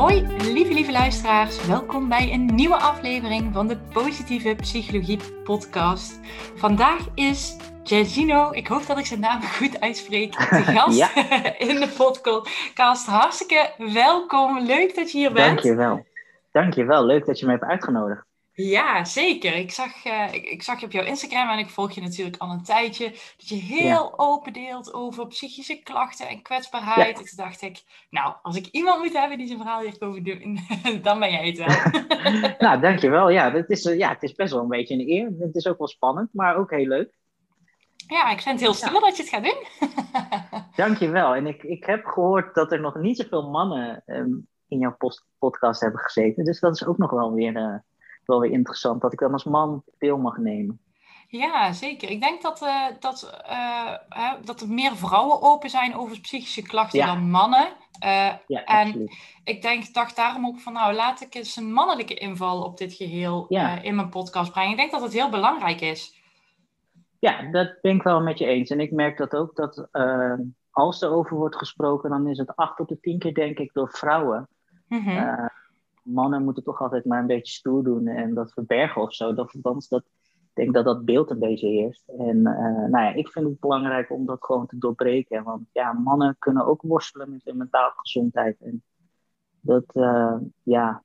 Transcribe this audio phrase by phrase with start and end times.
[0.00, 1.66] Hoi, lieve lieve luisteraars.
[1.66, 6.20] Welkom bij een nieuwe aflevering van de Positieve Psychologie Podcast.
[6.54, 11.16] Vandaag is Jezino, ik hoop dat ik zijn naam goed uitspreek, de gast
[11.68, 13.06] in de podcast.
[13.06, 15.46] Hartstikke welkom, leuk dat je hier bent.
[15.46, 16.06] Dankjewel.
[16.52, 18.24] Dankjewel, leuk dat je me hebt uitgenodigd.
[18.52, 19.54] Ja, zeker.
[19.54, 22.36] Ik zag, uh, ik, ik, zag je op jouw Instagram en ik volg je natuurlijk
[22.36, 23.10] al een tijdje.
[23.10, 27.18] Dat je heel open deelt over psychische klachten en kwetsbaarheid.
[27.18, 30.24] En toen dacht ik, nou, als ik iemand moet hebben die zijn verhaal hier komen
[30.24, 30.58] doen,
[31.02, 32.02] dan ben jij het wel.
[32.68, 33.30] nou, dankjewel.
[33.30, 35.32] Ja, het is, ja, het is best wel een beetje een eer.
[35.38, 37.18] Het is ook wel spannend, maar ook heel leuk.
[38.06, 39.88] Ja, ik vind het heel stoer dat je het gaat doen.
[40.86, 41.34] Dankjewel.
[41.34, 45.26] En ik, ik heb gehoord dat er nog niet zoveel mannen um, in jouw post
[45.38, 46.44] podcast hebben gezeten.
[46.44, 47.74] Dus dat is ook nog wel weer, uh,
[48.24, 49.00] wel weer interessant.
[49.00, 50.80] Dat ik dan als man deel mag nemen.
[51.30, 52.10] Ja, zeker.
[52.10, 56.62] Ik denk dat, uh, dat, uh, hè, dat er meer vrouwen open zijn over psychische
[56.62, 57.68] klachten dan mannen.
[58.00, 59.18] ja, en absoluut.
[59.44, 62.92] ik denk, dacht daarom ook van, nou, laat ik eens een mannelijke inval op dit
[62.92, 63.46] geheel
[63.82, 64.70] in mijn podcast brengen.
[64.70, 66.18] Ik denk dat het heel belangrijk is.
[67.18, 68.70] Ja, dat ben ik wel met je eens.
[68.70, 69.88] En ik merk dat ook, dat
[70.70, 73.72] als er over wordt gesproken, dan is het acht tot de tien keer, denk ik,
[73.72, 74.48] door vrouwen.
[74.88, 75.46] Mhm.
[76.12, 79.34] Mannen moeten toch altijd maar een beetje stoer doen en dat verbergen of zo.
[79.34, 79.54] Dat,
[79.88, 82.08] dat, ik denk dat dat beeld een beetje heerst.
[82.08, 85.44] En uh, nou ja, ik vind het belangrijk om dat gewoon te doorbreken.
[85.44, 88.60] Want ja, mannen kunnen ook worstelen met hun mentale gezondheid.
[88.60, 88.82] En
[89.60, 89.84] dat,
[90.62, 91.02] ja.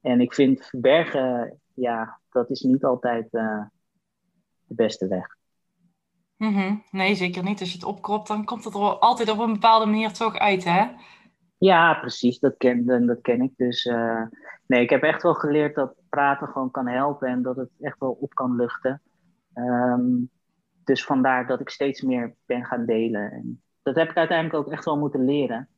[0.00, 5.36] En ik vind verbergen, ja, dat is niet altijd de beste weg.
[6.36, 6.84] -hmm.
[6.90, 7.60] Nee, zeker niet.
[7.60, 10.64] Als je het opkropt, dan komt het er altijd op een bepaalde manier toch uit,
[10.64, 10.86] hè?
[11.58, 12.38] Ja, precies.
[12.38, 13.52] Dat ken, dat ken ik.
[13.56, 14.22] Dus uh,
[14.66, 17.98] nee, ik heb echt wel geleerd dat praten gewoon kan helpen en dat het echt
[17.98, 19.02] wel op kan luchten.
[19.54, 20.30] Um,
[20.84, 23.32] dus vandaar dat ik steeds meer ben gaan delen.
[23.32, 25.68] En dat heb ik uiteindelijk ook echt wel moeten leren.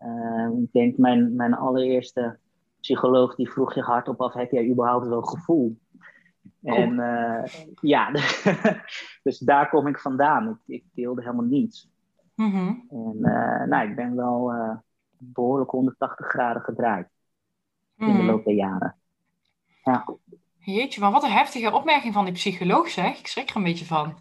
[0.00, 2.38] Uh, ik denk, mijn, mijn allereerste
[2.80, 5.78] psycholoog die vroeg zich hardop af, heb jij überhaupt wel gevoel?
[6.62, 7.44] En uh,
[7.80, 8.10] ja,
[9.22, 10.48] dus daar kom ik vandaan.
[10.48, 11.90] Ik, ik deelde helemaal niets.
[12.34, 12.86] Mm -hmm.
[12.88, 14.52] En uh, nou, ik ben wel
[15.18, 17.08] behoorlijk 180 graden gedraaid
[17.94, 18.26] mm in -hmm.
[18.26, 18.96] de loop der jaren.
[19.84, 20.04] Ja.
[20.58, 23.18] Jeetje, maar wat een heftige opmerking van die psycholoog zeg.
[23.18, 24.16] Ik schrik er een beetje van.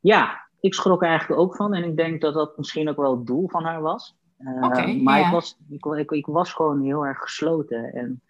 [0.00, 1.74] Ja, ik schrok er eigenlijk ook van.
[1.74, 4.16] En ik denk dat dat misschien ook wel het doel van haar was.
[4.60, 5.26] Okay, maar ja.
[5.26, 7.92] ik, was, ik, ik, ik, was gewoon heel erg gesloten.
[7.92, 8.22] En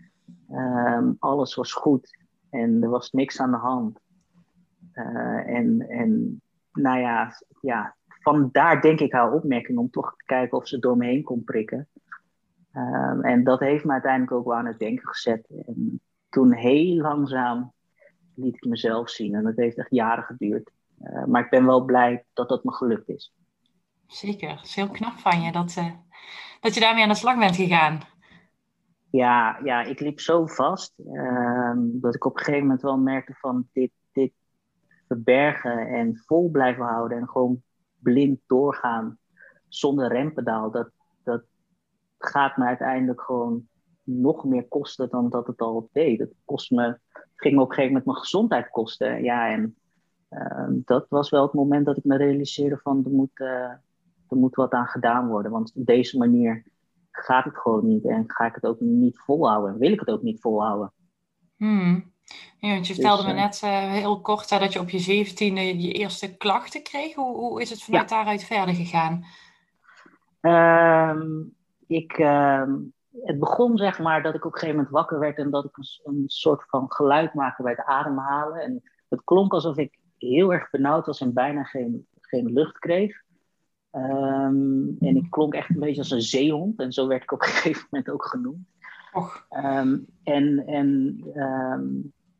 [0.50, 2.18] um, alles was goed.
[2.50, 4.00] En er was niks aan de hand.
[4.94, 6.40] Uh, en, en
[6.72, 7.96] nou ja, ja,
[8.32, 11.44] vandaar denk ik haar opmerking om toch te kijken of ze door me heen kon
[11.44, 11.88] prikken.
[12.72, 15.48] Uh, en dat heeft me uiteindelijk ook wel aan het denken gezet.
[15.66, 17.72] En toen heel langzaam
[18.34, 19.34] liet ik mezelf zien.
[19.34, 20.70] En dat heeft echt jaren geduurd.
[21.02, 23.34] Uh, maar ik ben wel blij dat dat me gelukt is.
[24.06, 25.92] Zeker, het is heel knap van je dat, uh,
[26.60, 28.00] dat je daarmee aan de slag bent gegaan.
[29.10, 33.34] Ja, ja, ik liep zo vast uh, dat ik op een gegeven moment wel merkte
[33.34, 34.32] van dit, dit
[35.06, 37.62] verbergen en vol blijven houden en gewoon
[37.98, 39.18] blind doorgaan
[39.68, 40.90] zonder rempedaal, dat,
[41.22, 41.42] dat
[42.18, 43.68] gaat me uiteindelijk gewoon
[44.02, 46.18] nog meer kosten dan dat het al deed.
[46.18, 49.22] Het, kost me, het ging me op een gegeven moment mijn gezondheid kosten.
[49.22, 49.76] Ja, en
[50.30, 53.48] uh, dat was wel het moment dat ik me realiseerde van er moet, uh,
[54.28, 55.52] er moet wat aan gedaan worden.
[55.52, 56.64] Want op deze manier
[57.10, 58.04] gaat het gewoon niet.
[58.04, 59.78] En ga ik het ook niet volhouden.
[59.78, 60.92] Wil ik het ook niet volhouden.
[61.56, 62.12] Hmm.
[62.58, 64.98] Ja, want je vertelde dus, me net uh, heel kort hè, dat je op je
[64.98, 67.14] zeventiende je eerste klachten kreeg.
[67.14, 68.16] Hoe, hoe is het vanuit ja.
[68.16, 69.24] daaruit verder gegaan?
[70.40, 71.54] Um,
[71.86, 75.50] ik, um, het begon zeg maar dat ik op een gegeven moment wakker werd en
[75.50, 78.60] dat ik een, een soort van geluid maakte bij het ademhalen.
[78.60, 83.22] En het klonk alsof ik heel erg benauwd was en bijna geen, geen lucht kreeg.
[83.92, 86.80] Um, en ik klonk echt een beetje als een zeehond.
[86.80, 88.66] En zo werd ik op een gegeven moment ook genoemd.
[89.50, 91.20] Um, en en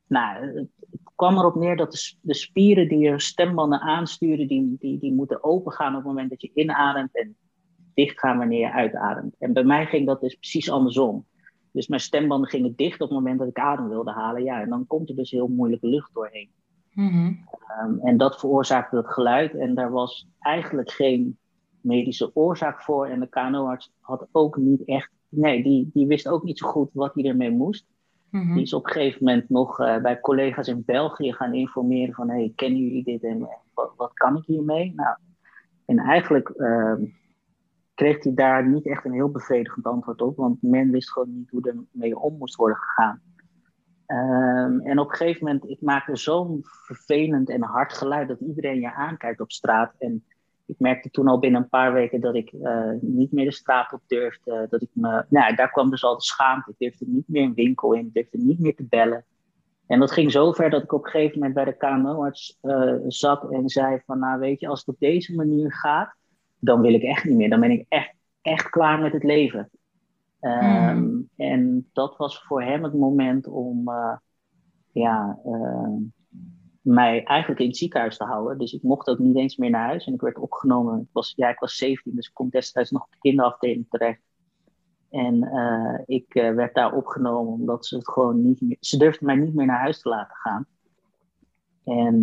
[0.08, 0.55] nou, het,
[0.90, 5.44] het, kwam erop neer dat de, spieren die je stembanden aansturen, die, die, die moeten
[5.44, 7.37] opengaan op het moment dat je inademt en
[7.94, 9.34] dichtgaan wanneer je uitademt.
[9.38, 11.26] En bij mij ging dat dus precies andersom.
[11.72, 14.44] Dus mijn stembanden gingen dicht op het moment dat ik adem wilde halen.
[14.44, 16.50] Ja, en dan komt er dus heel moeilijk lucht doorheen.
[16.93, 17.44] Mm -hmm.
[17.82, 19.54] um, en dat veroorzaakte dat geluid.
[19.54, 21.38] En daar was eigenlijk geen
[21.81, 23.06] medische oorzaak voor.
[23.06, 25.11] En de KNO-arts had ook niet echt...
[25.28, 27.87] Nee, die, die wist ook niet zo goed wat hij ermee moest.
[28.30, 28.54] -hmm.
[28.54, 32.30] Die is op een gegeven moment nog uh, bij collega's in België gaan informeren van...
[32.30, 33.22] hey, kennen jullie dit?
[33.22, 34.92] En wat, wat kan ik hiermee?
[34.96, 35.16] Nou,
[35.84, 37.04] en eigenlijk ehm,
[37.94, 41.50] kreeg hij daar niet echt een heel bevredigend antwoord op, want men wist gewoon niet
[41.50, 43.20] hoe er mee om moest worden gegaan.
[44.06, 48.80] Ehm, en op een gegeven moment, ik maakte zo'n vervelend en hard geluid dat iedereen
[48.80, 49.94] je aankijkt op straat.
[49.98, 50.25] En
[50.68, 53.92] ik merkte toen al binnen een paar weken dat ik uh, niet meer de straat
[53.92, 54.66] op durfde.
[54.70, 56.70] Dat ik me, nou, daar kwam dus al de schaamte.
[56.70, 59.24] Ik durfde niet meer een winkel in, ik durfde niet meer te bellen.
[59.86, 62.94] En dat ging zo ver dat ik op een gegeven moment bij de KMO-arts uh,
[63.06, 66.14] zat en zei van, nou weet je, als het op deze manier gaat,
[66.58, 67.50] dan wil ik echt niet meer.
[67.50, 69.70] Dan ben ik echt, echt klaar met het leven.
[70.40, 74.16] Um, En dat was voor hem het moment om uh,
[74.92, 75.96] ja, uh,
[76.88, 78.58] mij eigenlijk in het ziekenhuis te houden.
[78.58, 80.06] Dus ik mocht ook niet eens meer naar huis.
[80.06, 81.00] En ik werd opgenomen.
[81.00, 84.20] Ik was, ja, ik was 17, dus ik kon destijds nog op de kinderafdeling terecht.
[85.11, 88.76] En uh, ik werd daar opgenomen omdat ze het gewoon niet meer.
[88.81, 90.67] Ze durfden mij niet meer naar huis te laten gaan.
[91.85, 92.20] En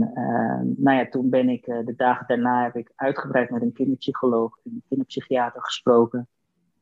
[0.77, 4.71] nou ja, toen ben ik de dagen daarna heb ik uitgebreid met een kinderpsycholoog en
[4.71, 6.27] een kinderpsychiater gesproken.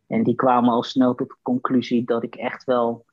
[0.07, 3.05] En die kwamen al snel tot de conclusie dat ik echt wel,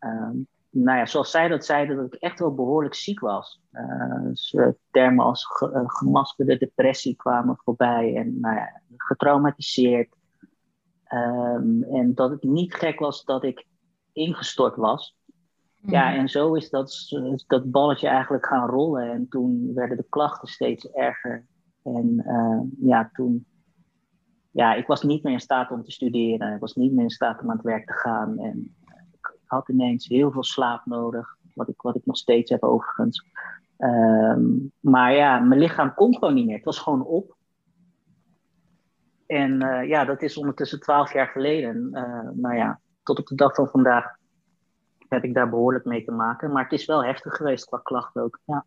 [0.00, 0.46] um,
[0.84, 3.60] nou ja, zoals zij dat zeiden, dat ik echt wel behoorlijk ziek was.
[3.72, 4.56] Uh, dus,
[4.90, 10.14] termen als ge, uh, gemaskerde depressie kwamen voorbij en nou ja, getraumatiseerd.
[11.12, 13.66] Um, en dat het niet gek was dat ik
[14.12, 15.16] ingestort was.
[15.80, 15.92] Mm.
[15.92, 16.92] Ja, en zo is dat,
[17.46, 19.10] dat balletje eigenlijk gaan rollen.
[19.10, 21.46] En toen werden de klachten steeds erger.
[21.82, 23.46] En uh, ja, toen
[24.56, 26.54] ja, ik was niet meer in staat om te studeren.
[26.54, 28.38] Ik was niet meer in staat om aan het werk te gaan.
[28.38, 28.76] En
[29.46, 31.36] had ineens heel veel slaap nodig.
[31.54, 33.24] Wat ik, wat ik nog steeds heb overigens.
[33.78, 36.56] Um, maar ja, mijn lichaam kon gewoon niet meer.
[36.56, 37.36] Het was gewoon op.
[39.26, 41.88] En uh, ja, dat is ondertussen twaalf jaar geleden.
[41.92, 44.16] Uh, nou ja, tot op de dag van vandaag
[45.08, 46.52] heb ik daar behoorlijk mee te maken.
[46.52, 48.40] Maar het is wel heftig geweest qua klachten ook.
[48.44, 48.64] Ja.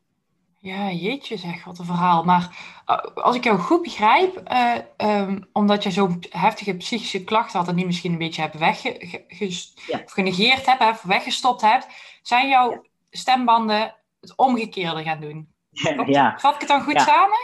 [0.62, 2.24] Ja, jeetje zeg, wat een verhaal.
[2.24, 2.58] Maar
[2.88, 4.76] uh, als ik jou goed begrijp, uh,
[5.22, 10.66] um, omdat je zo'n heftige psychische klachten had en die misschien een beetje hebt weggenegeerd
[10.66, 10.78] ja.
[10.78, 11.88] hebt, of weggestopt hebt,
[12.22, 12.82] zijn jouw ja.
[13.10, 15.54] stembanden het omgekeerde gaan doen.
[16.06, 16.38] Ja.
[16.38, 17.00] Vat ik het dan goed ja.
[17.00, 17.38] samen?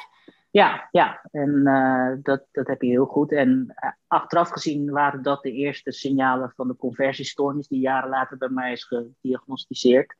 [0.51, 1.21] Ja, ja.
[1.31, 3.31] en uh, dat, dat heb je heel goed.
[3.31, 3.75] En
[4.07, 8.71] achteraf gezien waren dat de eerste signalen van de conversiestoornis die jaren later bij mij
[8.71, 10.15] is gediagnosticeerd.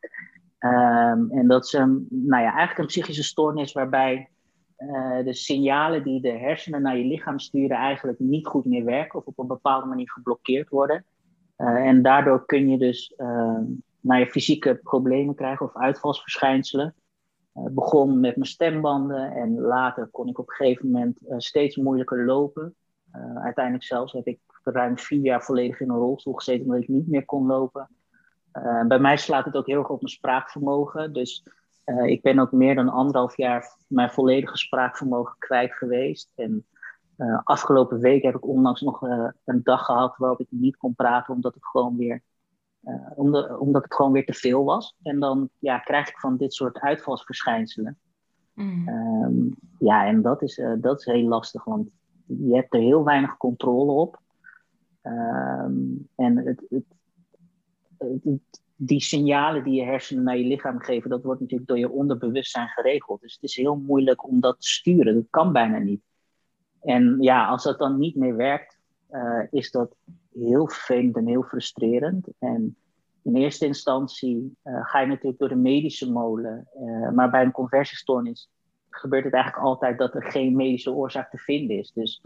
[0.66, 4.30] Um, en dat is nou ja, eigenlijk een psychische stoornis waarbij
[4.78, 9.20] uh, de signalen die de hersenen naar je lichaam sturen eigenlijk niet goed meer werken
[9.20, 11.06] of op een bepaalde manier geblokkeerd worden.
[11.58, 13.60] Uh, en daardoor kun je dus uh,
[14.00, 16.96] naar je fysieke problemen krijgen of uitvalsverschijnselen.
[17.54, 22.26] Het begon met mijn stembanden en later kon ik op een gegeven moment steeds moeilijker
[22.26, 22.76] lopen.
[23.36, 27.08] uiteindelijk zelfs heb ik ruim vier jaar volledig in een rolstoel gezeten omdat ik niet
[27.08, 27.90] meer kon lopen.
[28.58, 31.14] Uh, bij mij slaat het ook heel erg op mijn spraakvermogen.
[31.14, 31.48] Dus
[31.86, 36.32] uh, ik ben ook meer dan anderhalf jaar mijn volledige spraakvermogen kwijt geweest.
[36.36, 36.66] En
[37.18, 39.02] uh, afgelopen week heb ik onlangs nog
[39.46, 42.22] een dag gehad waarop ik niet kon praten, omdat het gewoon weer,
[43.16, 44.96] omdat, omdat het gewoon weer te veel was.
[45.04, 47.98] En dan ja, krijg ik van dit soort uitvalsverschijnselen.
[48.54, 48.88] Mm.
[48.88, 51.90] Um, ja, en dat is, dat is heel lastig, want
[52.26, 54.20] je hebt er heel weinig controle op.
[55.04, 56.84] Um, en het, het,
[58.76, 62.68] die signalen die je hersenen naar je lichaam geven, dat wordt natuurlijk door je onderbewustzijn
[62.68, 63.22] geregeld.
[63.22, 65.14] Dus het is heel moeilijk om dat te sturen.
[65.14, 66.02] Dat kan bijna niet.
[66.82, 68.78] En ja, als dat dan niet meer werkt,
[69.12, 69.96] uh, is dat
[70.34, 72.28] heel vervelend en heel frustrerend.
[72.40, 72.78] En
[73.24, 76.68] in eerste instantie uh, ga je natuurlijk door de medische molen.
[76.82, 78.50] Uh, maar bij een conversiestoornis
[78.90, 81.92] gebeurt het eigenlijk altijd dat er geen medische oorzaak te vinden is.
[81.92, 82.22] Dus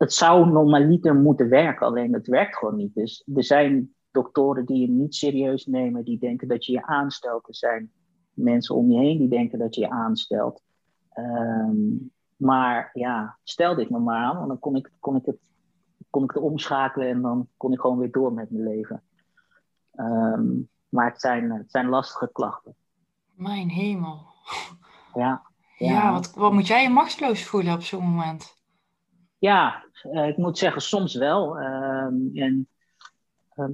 [0.00, 2.94] het zou normaliter moeten werken, alleen het werkt gewoon niet.
[2.94, 7.48] Dus er zijn doktoren die je niet serieus nemen, die denken dat je je aanstelt.
[7.48, 7.92] Er zijn
[8.32, 10.62] mensen om je heen die denken dat je je aanstelt.
[11.18, 15.38] Um, maar ja, stelde ik me maar aan, want dan kon ik, kon ik, het,
[16.10, 19.02] kon ik het omschakelen en dan kon ik gewoon weer door met mijn leven.
[19.96, 22.74] Um, maar het zijn, het zijn lastige klachten.
[23.34, 24.26] Mijn hemel.
[25.14, 25.42] Ja.
[25.76, 28.58] Ja, ja wat, wat moet jij je machteloos voelen op zo'n moment?
[29.40, 31.60] Ja, uh, ik moet zeggen, soms wel.
[31.60, 32.04] Uh,
[32.34, 32.68] en
[33.56, 33.66] uh,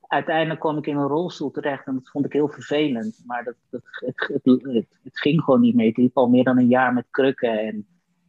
[0.00, 3.22] uiteindelijk kwam ik in een rolstoel terecht en dat vond ik heel vervelend.
[3.26, 4.30] Maar dat, het,
[5.02, 5.88] het, ging gewoon niet mee.
[5.88, 7.58] Ik liep al meer dan een jaar met krukken.
[7.58, 7.86] En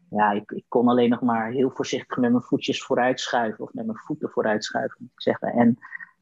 [0.10, 3.64] ja, ik, ik, kon alleen nog maar heel voorzichtig met mijn voetjes vooruit schuiven.
[3.64, 5.48] Of met mijn voeten vooruit schuiven, moet ik zeggen.
[5.48, 5.78] En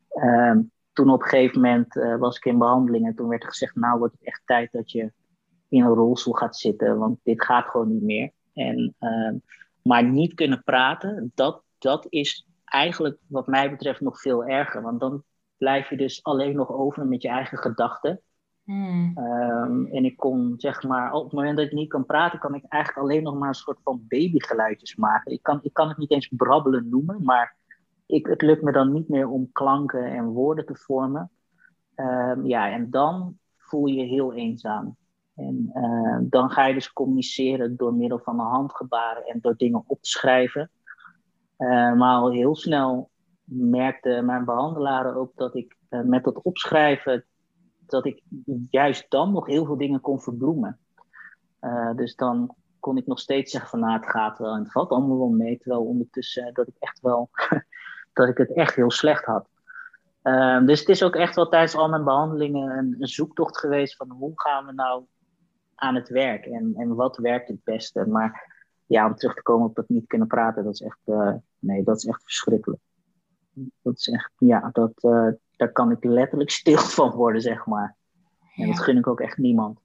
[0.07, 0.61] ehm,
[0.93, 3.05] toen op een gegeven moment eh, was ik in behandeling.
[3.05, 5.11] En toen werd er gezegd, nou wordt het echt tijd dat je
[5.69, 6.97] in een rolstoel gaat zitten.
[6.97, 8.31] Want dit gaat gewoon niet meer.
[8.53, 9.35] En ehm,
[9.83, 14.81] maar niet kunnen praten, dat, dat is eigenlijk wat mij betreft nog veel erger.
[14.81, 15.23] Want dan
[15.57, 18.21] blijf je dus alleen nog over met je eigen gedachten.
[18.63, 19.11] Hmm.
[19.15, 22.55] Ehm, en ik kon, zeg maar, op het moment dat ik niet kan praten, kan
[22.55, 25.31] ik eigenlijk alleen nog maar een soort van babygeluidjes maken.
[25.31, 27.55] Ik kan, ik kan het niet eens brabbelen noemen, maar
[28.05, 31.31] ik, het lukt me dan niet meer om klanken en woorden te vormen.
[31.95, 34.95] Ehm, ja, en dan voel je je heel eenzaam.
[35.35, 39.83] En uh, dan ga je dus communiceren door middel van de handgebaren en door dingen
[39.87, 40.71] op te schrijven.
[41.57, 43.09] Uh, maar al heel snel
[43.43, 47.25] merkte mijn behandelaren ook dat ik uh, met dat opschrijven,
[47.79, 48.21] dat ik
[48.69, 50.79] juist dan nog heel veel dingen kon verbloemen.
[51.95, 54.89] dus dan kon ik nog steeds zeggen van nou het gaat wel en het valt
[54.89, 55.57] allemaal wel mee.
[55.57, 57.29] Terwijl ondertussen dat ik echt wel,
[58.13, 59.49] dat ik het echt heel slecht had.
[60.65, 64.09] Dus het is ook echt wel tijdens al mijn behandelingen een, een, zoektocht geweest van
[64.09, 65.03] hoe gaan we nou
[65.81, 68.05] aan het werk en, en wat werkt het beste.
[68.07, 71.33] Maar ja, om terug te komen op dat niet kunnen praten, dat is echt, uh,
[71.59, 72.81] nee, dat is echt verschrikkelijk.
[73.81, 77.95] Dat is echt, ja, dat, uh, daar kan ik letterlijk stil van worden, zeg maar.
[78.55, 79.79] En dat gun ik ook echt niemand.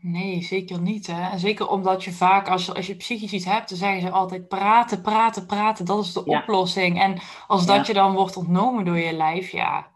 [0.00, 1.06] Nee, zeker niet.
[1.06, 1.30] Hè?
[1.30, 4.10] En zeker omdat je vaak, als je, als je psychisch iets hebt, dan zeggen ze
[4.10, 5.84] altijd praten, praten, praten.
[5.84, 7.00] Dat is de oplossing.
[7.00, 9.86] En als dat je dan wordt ontnomen door je lijf, ja,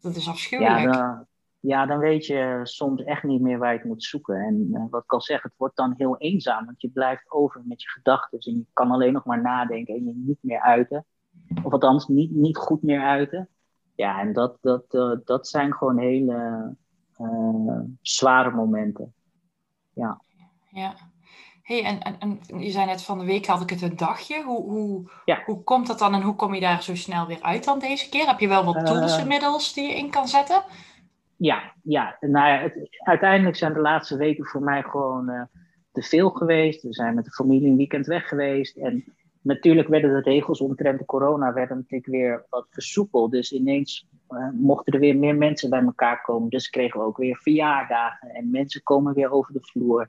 [0.00, 0.78] dat is afschuwelijk.
[0.78, 1.26] Ja, dan,
[1.66, 4.36] ja, dan weet je soms echt niet meer waar je het moet zoeken.
[4.36, 6.64] En uh, wat ik al zeg, het wordt dan heel eenzaam.
[6.64, 8.38] Want je blijft over met je gedachten.
[8.38, 11.06] En je kan alleen nog maar nadenken en je niet meer uiten.
[11.62, 13.48] Of althans, niet, niet goed meer uiten.
[13.94, 16.76] Ja, en dat, dat, uh, dat zijn gewoon hele
[17.20, 19.14] uh, zware momenten
[19.96, 20.20] ja.
[20.70, 20.94] Ja.
[21.62, 24.42] hey, en, en, en je zei net van de week had ik het een dagje.
[24.42, 25.10] Hoe, hoe,
[25.46, 28.08] hoe komt dat dan en hoe kom je daar zo snel weer uit dan deze
[28.08, 28.26] keer?
[28.26, 30.62] Heb je wel wat tools inmiddels die je in kan zetten?
[31.36, 32.16] Ja, ja.
[32.20, 35.42] Nou uiteindelijk zijn de laatste weken voor mij gewoon uh,
[35.92, 36.82] te veel geweest.
[36.82, 38.76] We zijn met de familie een weekend weg geweest.
[38.76, 39.04] En
[39.42, 43.30] natuurlijk werden de regels omtrent de corona werden natuurlijk weer wat versoepeld.
[43.30, 46.48] Dus ineens uh, mochten er weer meer mensen bij elkaar komen.
[46.48, 50.08] Dus kregen we ook weer verjaardagen en mensen komen weer over de vloer.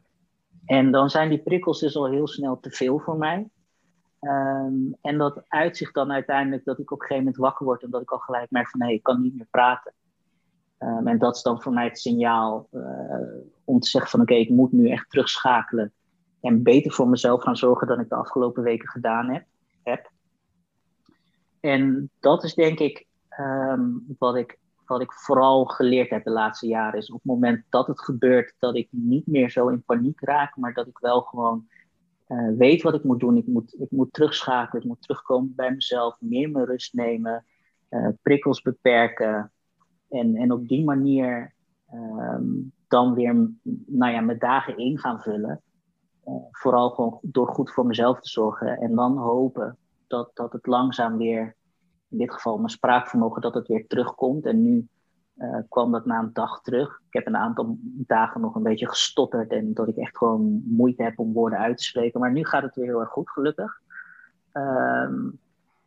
[0.66, 3.50] En dan zijn die prikkels dus al heel snel te veel voor mij.
[4.22, 7.90] Um, en dat uitzicht dan uiteindelijk dat ik op een gegeven moment wakker word en
[7.90, 9.94] dat ik al gelijk merk van hé, ik kan niet meer praten.
[10.80, 12.84] Um, en dat is dan voor mij het signaal uh,
[13.64, 15.94] om te zeggen van oké, ik moet nu echt terugschakelen
[16.42, 19.46] en beter voor mezelf gaan zorgen dan ik de afgelopen weken gedaan heb.
[19.84, 20.12] heb.
[21.60, 23.06] En dat is denk ik
[23.40, 27.00] um, wat, ik, wat ik vooral geleerd heb de laatste jaren.
[27.00, 30.56] Is op het moment dat het gebeurt, dat ik niet meer zo in paniek raak,
[30.56, 31.68] maar dat ik wel gewoon
[32.28, 33.38] uh, weet wat ik moet doen.
[33.38, 37.46] Ik moet, ik moet terugschakelen, ik moet terugkomen bij mezelf, meer mijn rust nemen,
[37.90, 39.52] uh, prikkels beperken.
[40.10, 41.54] En, en op die manier
[41.94, 43.52] um, dan weer
[43.86, 45.62] nou ja, mijn dagen in gaan vullen.
[46.26, 48.78] Uh, vooral gewoon door goed voor mezelf te zorgen.
[48.78, 51.56] En dan hopen dat, dat het langzaam weer
[52.10, 54.46] in dit geval mijn spraakvermogen, dat het weer terugkomt.
[54.46, 54.88] En nu
[55.38, 57.02] uh, kwam dat na een dag terug.
[57.08, 61.04] Ik heb een aantal dagen nog een beetje gestotterd en dat ik echt gewoon moeite
[61.04, 62.20] heb om woorden uit te spreken.
[62.20, 63.82] Maar nu gaat het weer heel erg goed, gelukkig.
[64.54, 65.40] Um,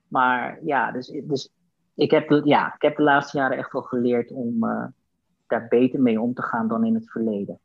[0.08, 1.52] maar ja, dus, dus
[2.00, 4.84] ik, heb, ja, ik heb de laatste jaren echt wel geleerd om uh,
[5.46, 7.58] daar beter mee om te gaan dan in het verleden.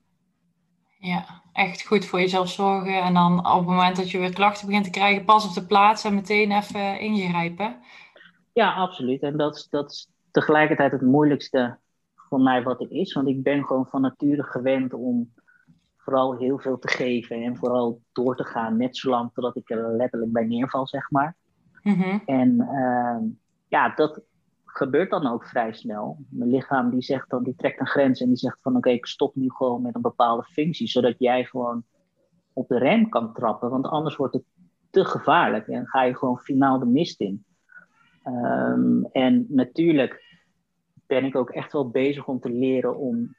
[0.97, 3.01] Ja, echt goed voor jezelf zorgen.
[3.01, 5.65] En dan op het moment dat je weer klachten begint te krijgen, pas op de
[5.65, 7.75] plaats en meteen even ingrijpen.
[8.53, 9.21] Ja, absoluut.
[9.21, 11.77] En dat is, dat is tegelijkertijd het moeilijkste
[12.15, 13.13] voor mij wat het is.
[13.13, 15.33] Want ik ben gewoon van nature gewend om
[15.97, 19.95] vooral heel veel te geven en vooral door te gaan, net zolang totdat ik er
[19.95, 21.35] letterlijk bij neerval, zeg maar.
[21.81, 22.21] Mm-hmm.
[22.25, 23.17] En uh,
[23.75, 24.21] ja, dat
[24.65, 26.17] gebeurt dan ook vrij snel.
[26.29, 29.05] Mijn lichaam die zegt dan, die trekt een grens en die zegt van oké, ik
[29.05, 31.83] stop nu gewoon met een bepaalde functie, zodat jij gewoon
[32.53, 34.43] op de rem kan trappen, want anders wordt het
[34.89, 37.45] te gevaarlijk en ga je gewoon finaal de mist in.
[38.25, 40.23] Um, en natuurlijk
[41.07, 43.35] ben ik ook echt wel bezig om te leren om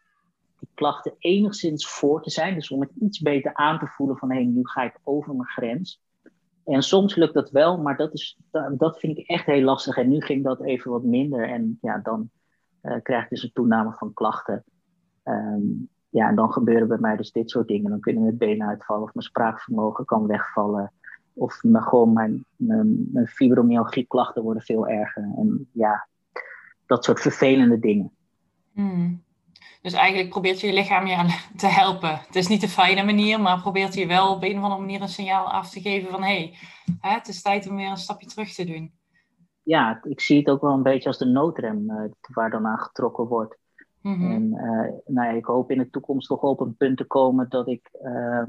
[0.59, 2.55] die klachten enigszins voor te zijn.
[2.55, 5.35] Dus om het iets beter aan te voelen van hé, hey, nu ga ik over
[5.35, 6.01] mijn grens.
[6.67, 8.39] En soms lukt dat wel, maar dat, is,
[8.77, 9.97] dat vind ik echt heel lastig.
[9.97, 11.49] En nu ging dat even wat minder.
[11.49, 12.31] En ja, dan
[12.83, 14.65] uh, krijg ik dus een toename van klachten.
[15.25, 17.91] Um, ja, en dan gebeuren bij mij dus dit soort dingen.
[17.91, 20.93] Dan kunnen mijn benen uitvallen of mijn spraakvermogen kan wegvallen.
[21.33, 25.33] Of mijn, gewoon mijn, mijn fibromyalgie-klachten worden veel erger.
[25.37, 26.09] En ja,
[26.87, 28.13] dat soort vervelende dingen.
[28.73, 29.23] Hmm.
[29.87, 32.21] Dus eigenlijk probeert je je lichaam je aan te helpen.
[32.27, 35.01] Het is niet de fijne manier, maar probeert je wel op een of andere manier
[35.01, 36.55] een signaal af te geven van hé,
[37.01, 38.93] hey, het is tijd om weer een stapje terug te doen.
[39.63, 42.79] Ja, ik zie het ook wel een beetje als de noodrem uh, waar dan aan
[42.79, 43.59] getrokken wordt.
[44.01, 44.33] Mm-hmm.
[44.33, 47.49] En uh, nou ja, ik hoop in de toekomst toch op een punt te komen
[47.49, 48.43] dat ik uh,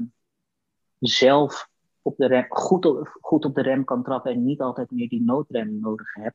[0.98, 1.68] zelf
[2.02, 5.08] op de rem, goed, op, goed op de rem kan trappen en niet altijd meer
[5.08, 6.34] die noodrem nodig heb.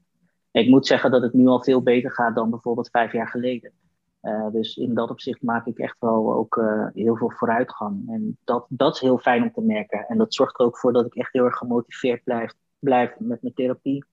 [0.51, 3.71] Ik moet zeggen dat het nu al veel beter gaat dan bijvoorbeeld vijf jaar geleden.
[4.23, 8.09] Uh, dus in dat opzicht maak ik echt wel ook uh, heel veel vooruitgang.
[8.09, 10.07] En dat, dat is heel fijn om te merken.
[10.07, 13.41] En dat zorgt er ook voor dat ik echt heel erg gemotiveerd blijf, blijf met
[13.41, 14.05] mijn therapie.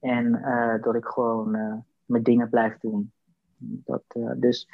[0.00, 1.50] En uh, dat ik gewoon
[2.04, 3.12] mijn dingen blijf doen.
[3.58, 4.02] Dat,
[4.36, 4.68] dus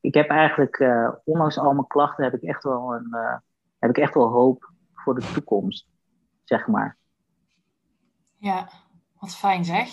[0.00, 0.76] ik heb eigenlijk,
[1.24, 3.16] ondanks al mijn klachten, heb ik echt wel, een,
[3.78, 5.86] heb ik echt wel hoop voor de toekomst,
[6.44, 6.96] zeg maar.
[8.36, 8.68] Ja,
[9.18, 9.88] wat fijn zeg.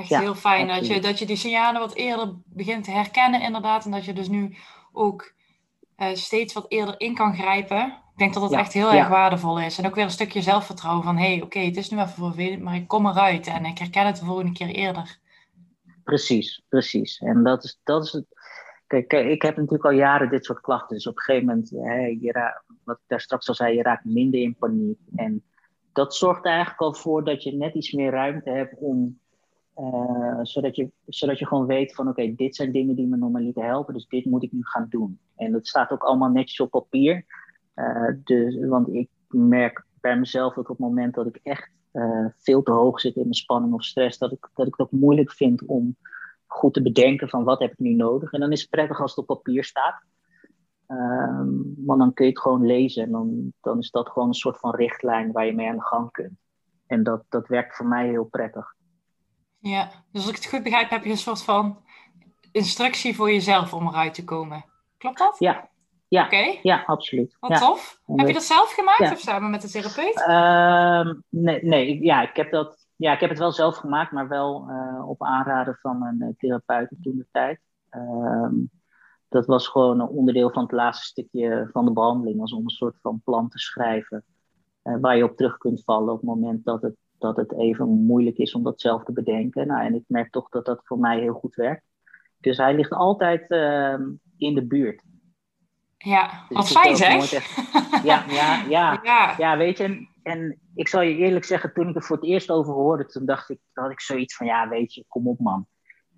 [0.00, 3.84] Echt heel fijn dat je, dat je die signalen wat eerder begint te herkennen, inderdaad.
[3.84, 4.56] En dat je dus nu
[4.92, 5.32] ook
[5.96, 7.86] uh, steeds wat eerder in kan grijpen.
[7.86, 9.78] Ik denk dat dat echt heel erg waardevol is.
[9.78, 12.62] En ook weer een stukje zelfvertrouwen van: hé, hey, oké, het is nu even vervelend,
[12.62, 15.18] maar ik kom eruit en ik herken het de volgende keer eerder.
[16.04, 17.18] Precies, precies.
[17.18, 18.24] En dat is, dat is het.
[18.86, 20.96] Kijk, ik heb natuurlijk al jaren dit soort klachten.
[20.96, 23.82] Dus op een gegeven moment, hè, je raakt, wat ik daar straks al zei, je
[23.82, 24.98] raakt minder in paniek.
[25.16, 25.42] En
[25.92, 29.18] dat zorgt er eigenlijk al voor dat je net iets meer ruimte hebt om
[29.76, 33.64] uh, zodat, je, zodat je gewoon weet van oké, dit zijn dingen die me normaliter
[33.64, 35.18] helpen, dus dit moet ik nu gaan doen.
[35.36, 37.24] En dat staat ook allemaal netjes op papier.
[37.74, 42.26] Uh, dus, want ik merk bij mezelf dat op het moment dat ik echt uh,
[42.36, 45.00] veel te hoog zit in mijn spanning of stress, dat ik, dat ik het ook
[45.00, 45.96] moeilijk vind om
[46.46, 48.32] goed te bedenken van wat heb ik nu nodig.
[48.32, 50.02] En dan is het prettig als het op papier staat.
[50.86, 54.34] Um, want dan kun je het gewoon lezen en dan, dan is dat gewoon een
[54.34, 56.38] soort van richtlijn waar je mee aan de gang kunt.
[56.86, 58.74] En dat, dat werkt voor mij heel prettig.
[59.60, 61.78] Ja, dus als ik het goed begrijp, heb je een soort van
[62.52, 64.64] instructie voor jezelf om eruit te komen.
[64.98, 65.36] Klopt dat?
[65.38, 65.68] Ja,
[66.08, 66.60] ja, okay.
[66.62, 67.36] ja absoluut.
[67.40, 68.00] Wat tof.
[68.06, 70.24] Heb je dat zelf gemaakt of samen met de therapeut?
[70.28, 74.28] Uh, nee, nee ja, ik heb dat, ja, ik heb het wel zelf gemaakt, maar
[74.28, 77.60] wel uh, op aanraden van mijn uh, therapeut toen de tijd.
[77.90, 78.48] Uh,
[79.28, 82.70] dat was gewoon een onderdeel van het laatste stukje van de behandeling, als om een
[82.70, 84.24] soort van plan te schrijven.
[84.82, 87.88] Eh, waar je op terug kunt vallen op het moment dat het dat het even
[87.88, 89.66] moeilijk is om dat zelf te bedenken.
[89.66, 91.84] Nou, en ik merk toch dat dat voor mij heel goed werkt.
[92.38, 93.98] Dus hij ligt altijd uh,
[94.36, 95.02] in de buurt.
[95.98, 97.56] Ja, dus wat fijn zeg.
[98.04, 99.56] ja, ja, ja, ja, ja.
[99.56, 102.50] weet je, en, en, ik zal je eerlijk zeggen, toen ik er voor het eerst
[102.50, 105.66] over hoorde, toen dacht ik, had ik zoiets van, ja, weet je, kom op man.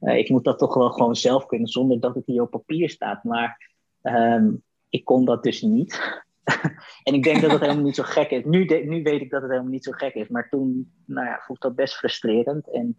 [0.00, 2.90] Uh, ik moet dat toch wel gewoon zelf kunnen, zonder dat het hier op papier
[2.90, 3.24] staat.
[3.24, 3.70] Maar
[4.02, 6.22] um, ik kon dat dus niet.
[7.04, 8.44] en ik denk dat het helemaal niet zo gek is.
[8.44, 10.28] Nu, nu weet ik dat het helemaal niet zo gek is.
[10.28, 12.70] Maar toen nou ja, ik dat best frustrerend.
[12.70, 12.98] En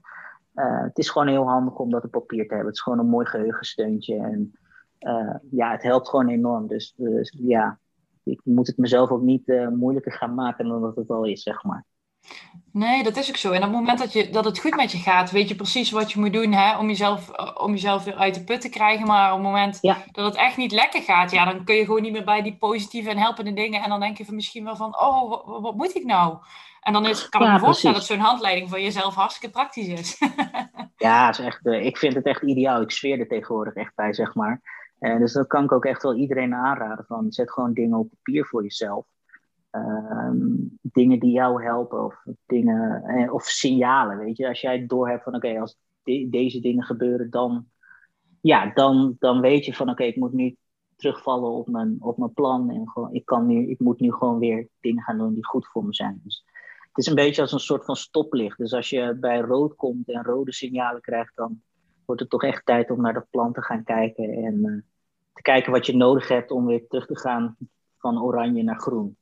[0.56, 2.65] uh, het is gewoon heel handig om dat op papier te hebben.
[2.65, 4.15] Het is gewoon een mooi geheugensteuntje.
[4.15, 4.51] En
[4.99, 6.67] uh, ja, het helpt gewoon enorm.
[6.67, 7.79] Dus, dus, ja,
[8.23, 11.43] ik moet het mezelf ook niet uh, moeilijker gaan maken dan dat het al is,
[11.43, 11.86] zeg maar.
[12.74, 13.52] Nee, dat is ook zo.
[13.52, 15.92] En op het moment dat, je, dat het goed met je gaat, weet je precies
[15.92, 19.08] wat je moet doen hè, om, jezelf, om jezelf weer uit de put te krijgen.
[19.08, 19.82] Maar op het moment
[20.12, 22.58] dat het echt niet lekker gaat, ja, dan kun je gewoon niet meer bij die
[22.58, 23.84] positieve en helpende dingen.
[23.84, 26.38] En dan denk je van misschien wel van, oh, wat, moet ik nou?
[26.82, 30.18] En dan is, kan ik me voorstellen dat zo'n handleiding voor jezelf hartstikke praktisch is.
[30.98, 32.82] ja, is echt, uh, ik vind het echt ideaal.
[32.82, 34.62] Ik sfeer er tegenwoordig echt bij, zeg maar.
[35.00, 37.06] Uh, dus dat kan ik ook echt wel iedereen aanraden.
[37.06, 39.06] Van, zet gewoon dingen op papier voor jezelf.
[39.76, 44.48] Um, dingen die jou helpen of dingen eh, of signalen, weet je.
[44.48, 45.78] Als jij doorhebt van oké, als
[46.30, 47.66] deze dingen gebeuren, dan,
[48.42, 50.56] ja, dan, dan weet je van oké, ik moet nu
[50.96, 54.40] terugvallen op mijn, op mijn plan en gewoon, ik, kan nu, ik moet nu gewoon
[54.40, 56.22] weer dingen gaan doen die goed voor me zijn.
[56.24, 56.46] Dus
[56.88, 58.58] het is een beetje als een soort van stoplicht.
[58.58, 61.62] Dus als je bij rood komt en rode signalen krijgt, dan
[62.06, 64.82] wordt het toch echt tijd om naar dat plan te gaan kijken en uh,
[65.34, 67.58] te kijken wat je nodig hebt om weer terug te gaan
[67.98, 69.18] van oranje naar groen.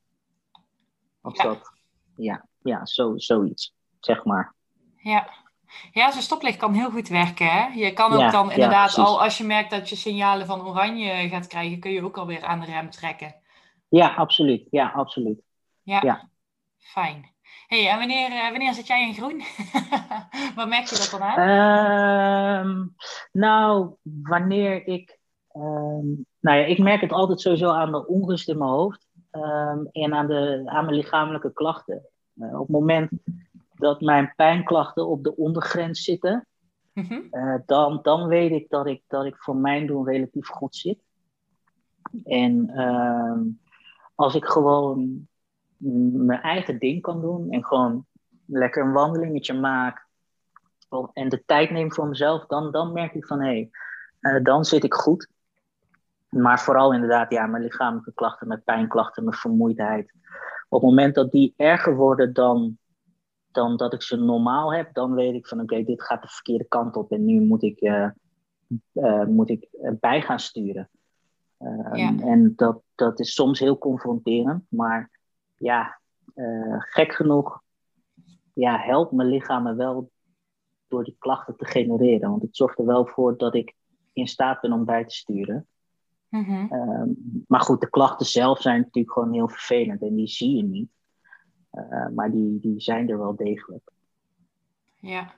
[1.22, 1.44] Of ja.
[1.44, 1.72] dat,
[2.16, 4.54] ja, ja zo, zoiets, zeg maar.
[4.98, 5.30] Ja.
[5.92, 7.48] Ja, zo'n stoplicht kan heel goed werken.
[7.48, 7.68] Hè?
[7.74, 11.48] Je kan ook dan inderdaad al, als je merkt dat je signalen van oranje gaat
[11.48, 13.36] krijgen, kun je ook alweer aan de rem trekken.
[13.90, 14.68] Ja, absoluut.
[14.70, 15.42] Ja, absoluut.
[15.84, 16.30] Ja, ja.
[16.78, 17.30] fijn.
[17.68, 19.42] hey, en wanneer, uh, wanneer zit jij in groen?
[20.56, 22.68] Wat merk je dat dan aan?
[22.68, 22.96] Um,
[23.32, 25.20] nou, wanneer ik...
[25.54, 29.08] Um, nou ja, ik merk het altijd sowieso aan de onrust in mijn hoofd.
[29.32, 32.06] Um, en aan, de, aan mijn lichamelijke klachten.
[32.36, 33.12] Uh, op het moment
[33.74, 36.48] dat mijn pijnklachten op de ondergrens zitten,
[36.94, 37.28] mm-hmm.
[37.32, 41.00] uh, dan, dan weet ik dat, ik dat ik voor mijn doen relatief goed zit.
[42.24, 43.42] En uh,
[44.16, 45.28] als ik gewoon
[46.12, 48.06] mijn eigen ding kan doen en gewoon
[48.46, 50.08] lekker een wandelingetje maak
[51.14, 53.70] en de tijd neem voor mezelf, dan, dan merk ik van hé, hey,
[54.36, 55.30] uh, dan zit ik goed.
[56.32, 60.14] Maar vooral inderdaad, ja, mijn lichamelijke klachten, mijn pijnklachten, mijn vermoeidheid.
[60.70, 62.78] Op het moment dat die erger worden dan,
[63.52, 66.66] dan dat ik ze normaal heb, dan weet ik van oké, dit gaat de verkeerde
[66.66, 68.10] kant op en nu moet ik, uh,
[68.94, 69.68] uh, moet ik
[70.00, 70.90] bij gaan sturen.
[71.60, 72.16] Uh, ja.
[72.20, 75.10] En dat, dat is soms heel confronterend, maar
[75.58, 76.00] ja,
[76.80, 77.62] gek genoeg
[78.54, 80.12] ja, helpt mijn lichaam me wel
[80.88, 82.30] door die klachten te genereren.
[82.30, 83.76] Want het zorgt er wel voor dat ik
[84.14, 85.68] in staat ben om bij te sturen.
[86.32, 86.74] Mhm.
[86.74, 87.10] Ehm,
[87.48, 90.90] maar goed, de klachten zelf zijn natuurlijk gewoon heel vervelend en die zie je niet.
[91.72, 93.92] Eh, maar die, die zijn er wel degelijk.
[95.00, 95.34] Ja,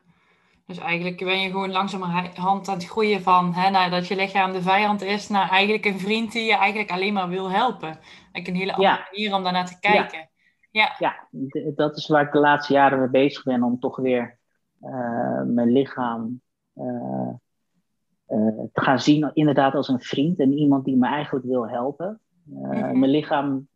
[0.66, 4.52] dus eigenlijk ben je gewoon langzamerhand aan het groeien van hè, nou, dat je lichaam
[4.52, 7.88] de vijand is naar eigenlijk een vriend die je eigenlijk alleen maar wil helpen.
[8.00, 9.08] Eigenlijk een hele andere Ja.
[9.12, 10.30] manier om daarnaar te kijken.
[10.72, 10.96] Ja.
[11.00, 11.28] Ja,
[11.76, 14.38] dat is waar ik de laatste jaren mee bezig ben om toch weer
[14.82, 16.42] eh, mijn lichaam
[16.74, 17.30] eh,
[18.74, 22.20] te gaan zien, inderdaad als een vriend en iemand die me eigenlijk wil helpen.
[22.54, 23.00] Eh, Mhm.
[23.00, 23.68] Mijn lichaam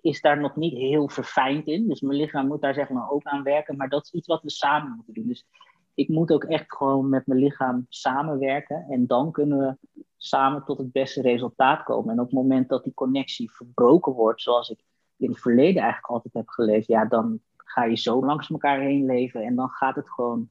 [0.00, 3.22] is daar nog niet heel verfijnd in, dus mijn lichaam moet daar zeg maar ook
[3.24, 5.26] aan werken, maar dat is iets wat we samen moeten doen.
[5.26, 5.46] Dus
[5.94, 9.76] ik moet ook echt gewoon met mijn lichaam samenwerken en dan kunnen we
[10.16, 12.12] samen tot het beste resultaat komen.
[12.12, 14.84] En op het moment dat die connectie verbroken wordt, zoals ik
[15.16, 19.04] in het verleden eigenlijk altijd heb geleefd, ja, dan ga je zo langs elkaar heen
[19.04, 20.48] leven en dan gaat het gewoon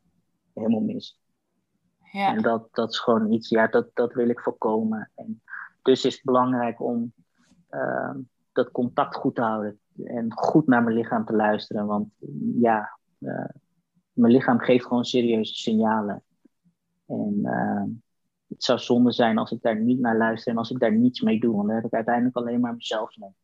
[0.54, 1.20] helemaal mis.
[2.12, 2.36] Ja.
[2.36, 5.12] En dat, dat is gewoon iets, ja, dat, dat wil ik voorkomen.
[5.16, 5.42] En
[5.82, 7.14] dus is het belangrijk om
[7.70, 8.20] ehm,
[8.52, 11.86] dat contact goed te houden en goed naar mijn lichaam te luisteren.
[11.86, 12.08] Want
[12.56, 13.50] ja, eh,
[14.12, 16.24] mijn lichaam geeft gewoon serieuze signalen.
[17.08, 17.90] En ehm,
[18.48, 21.22] het zou zonde zijn als ik daar niet naar luister en als ik daar niets
[21.22, 21.56] mee doe.
[21.56, 23.36] Want dan heb ik uiteindelijk alleen maar mezelf mee.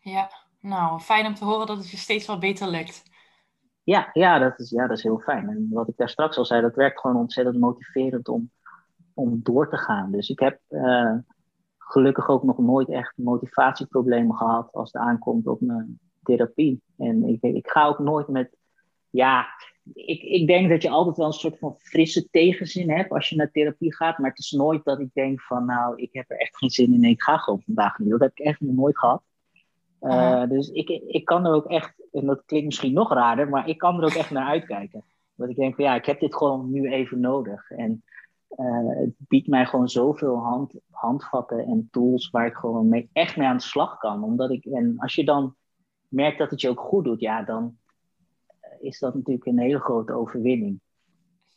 [0.00, 3.02] ja, nou fijn om te horen dat het je steeds wel beter lukt.
[3.86, 5.48] Ja, ja, dat is, ja, dat is heel fijn.
[5.48, 8.50] En wat ik daar straks al zei, dat werkt gewoon ontzettend motiverend om,
[9.14, 10.10] om door te gaan.
[10.10, 11.14] Dus ik heb eh,
[11.78, 16.82] gelukkig ook nog nooit echt motivatieproblemen gehad als het aankomt op mijn therapie.
[16.96, 18.56] En ik, ik ga ook nooit met,
[19.10, 19.46] ja,
[19.94, 23.36] ik, ik denk dat je altijd wel een soort van frisse tegenzin hebt als je
[23.36, 24.18] naar therapie gaat.
[24.18, 26.94] Maar het is nooit dat ik denk van, nou, ik heb er echt geen zin
[26.94, 28.10] in ik ga gewoon vandaag niet.
[28.10, 29.22] Dat heb ik echt nog nooit gehad.
[30.00, 30.46] Uh, Aha.
[30.46, 33.78] Dus ik, ik kan er ook echt, en dat klinkt misschien nog raarder, maar ik
[33.78, 35.04] kan er ook echt naar uitkijken.
[35.34, 37.70] Want ik denk van ja, ik heb dit gewoon nu even nodig.
[37.70, 38.04] En
[38.56, 43.36] uh, het biedt mij gewoon zoveel hand, handvatten en tools waar ik gewoon mee, echt
[43.36, 44.22] mee aan de slag kan.
[44.22, 45.54] Omdat ik, en als je dan
[46.08, 47.76] merkt dat het je ook goed doet, ja, dan
[48.80, 50.80] is dat natuurlijk een hele grote overwinning.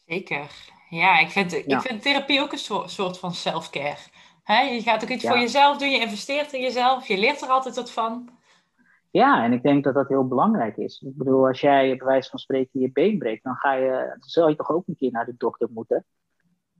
[0.05, 0.51] Zeker.
[0.89, 3.97] Ja, ik vind, ik vind therapie ook een soort, soort van self-care.
[4.43, 5.29] Hè, je gaat ook iets Ja.
[5.29, 8.29] voor jezelf doen, je investeert in jezelf, je leert er altijd wat van.
[9.11, 11.01] Ja, en ik denk dat dat heel belangrijk is.
[11.05, 14.29] Ik bedoel, als jij bij wijze van spreken je been breekt, dan ga je, dan
[14.29, 16.05] zal je toch ook een keer naar de dokter moeten.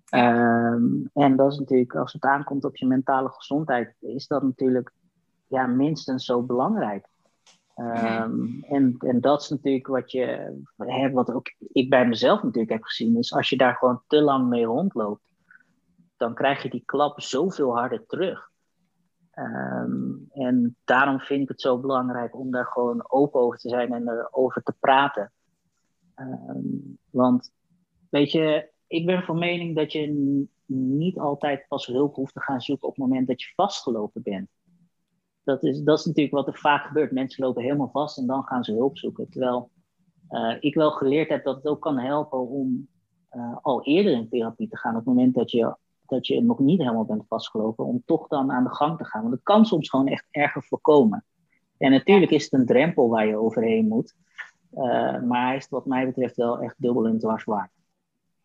[0.10, 4.94] Ehm, en dat is natuurlijk, als het aankomt op je mentale gezondheid, is dat natuurlijk
[5.48, 7.08] ja, minstens zo belangrijk.
[7.76, 12.72] Ehm, en, en dat is natuurlijk wat je, hè, wat ook ik bij mezelf natuurlijk
[12.74, 15.22] heb gezien, is als je daar gewoon te lang mee rondloopt,
[16.20, 18.52] dan krijg je die klap zoveel harder terug.
[19.32, 23.94] Ehm, en daarom vind ik het zo belangrijk om daar gewoon open over te zijn
[23.94, 25.32] en erover te praten.
[26.16, 26.68] Ehm,
[27.10, 27.52] want,
[28.10, 32.62] weet je, ik ben van mening dat je niet altijd pas hulp hoeft te gaan
[32.62, 34.50] zoeken op het moment dat je vastgelopen bent.
[35.44, 37.12] Dat is, dat is natuurlijk wat er vaak gebeurt.
[37.12, 39.30] Mensen lopen helemaal vast en dan gaan ze hulp zoeken.
[39.30, 39.72] Terwijl
[40.30, 42.88] uh, ik wel geleerd heb dat het ook kan helpen om
[43.32, 44.92] uh, al eerder in therapie te gaan.
[44.92, 45.76] Op het moment dat je
[46.10, 49.22] dat je nog niet helemaal bent vastgelopen, om toch dan aan de gang te gaan.
[49.22, 51.26] Want het kan soms gewoon echt erger voorkomen.
[51.78, 54.16] En natuurlijk is het een drempel waar je overheen moet.
[54.74, 57.72] Uh, maar hij is wat mij betreft wel echt dubbel en dwars waard.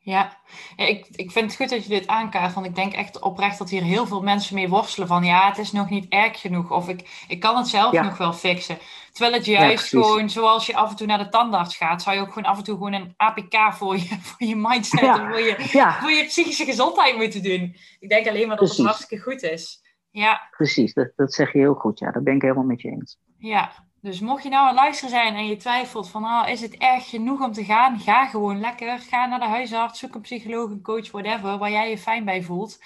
[0.05, 0.37] Ja,
[0.77, 3.71] ik, ik vind het goed dat je dit aankaart, want ik denk echt oprecht dat
[3.71, 6.88] hier heel veel mensen mee worstelen van ja, het is nog niet erg genoeg of
[6.88, 8.03] ik, ik kan het zelf ja.
[8.03, 8.79] nog wel fixen.
[9.12, 12.17] Terwijl het juist ja, gewoon, zoals je af en toe naar de tandarts gaat, zou
[12.17, 15.21] je ook gewoon af en toe gewoon een APK voor je, voor je mindset ja.
[15.21, 15.57] en voor je,
[16.01, 17.77] voor je psychische gezondheid moeten doen.
[17.99, 18.77] Ik denk alleen maar dat precies.
[18.77, 19.83] het hartstikke goed is.
[20.11, 20.49] Ja.
[20.51, 23.19] Precies, dat, dat zeg je heel goed, ja, dat ben ik helemaal met je eens.
[23.38, 23.73] Ja,
[24.05, 26.77] dus mocht je nou aan het luisteren zijn en je twijfelt van, ah, is het
[26.77, 27.99] erg genoeg om te gaan?
[27.99, 28.99] Ga gewoon lekker.
[28.99, 32.43] Ga naar de huisarts, zoek een psycholoog, een coach, whatever, waar jij je fijn bij
[32.43, 32.79] voelt.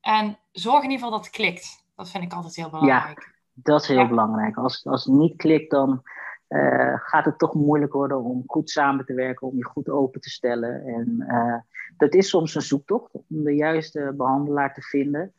[0.00, 1.84] En zorg in ieder geval dat het klikt.
[1.94, 3.18] Dat vind ik altijd heel belangrijk.
[3.18, 4.08] Ja, dat is heel ja.
[4.08, 4.56] belangrijk.
[4.56, 6.02] Als, als het niet klikt, dan
[6.48, 10.20] uh, gaat het toch moeilijk worden om goed samen te werken, om je goed open
[10.20, 10.86] te stellen.
[10.86, 11.56] En uh,
[11.96, 15.32] dat is soms een zoektocht om de juiste behandelaar te vinden.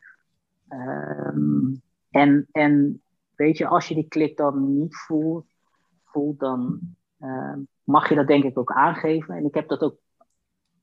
[0.68, 3.02] Um, en, en
[3.38, 5.46] weet je, als je die klik dan niet voelt,
[6.04, 6.80] voelt dan
[7.18, 9.34] uh, mag je dat denk ik ook aangeven.
[9.34, 9.98] En ik heb dat ook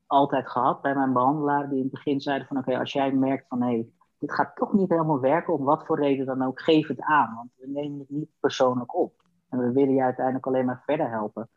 [0.06, 3.48] altijd gehad bij mijn behandelaar, die in het begin zeiden van oké, als jij merkt
[3.48, 6.62] van hé, hey, dit gaat toch niet helemaal werken, om wat voor reden dan ook,
[6.62, 7.36] geef het aan.
[7.36, 9.24] Want we nemen het niet persoonlijk op.
[9.50, 11.50] En we willen je uiteindelijk alleen maar verder helpen.